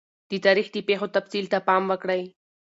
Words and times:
د 0.29 0.31
تاریخ 0.45 0.67
د 0.71 0.77
پیښو 0.87 1.07
تفصیل 1.15 1.45
ته 1.53 1.57
پام 1.67 1.83
وکړئ. 1.91 2.21